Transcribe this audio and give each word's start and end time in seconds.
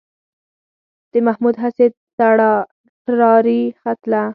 د 1.11 1.13
محمود 1.27 1.55
هسې 1.63 1.85
ټراري 3.05 3.61
ختله. 3.81 4.23